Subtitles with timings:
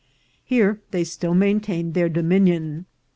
[0.43, 2.87] Here they still maintained their dominion.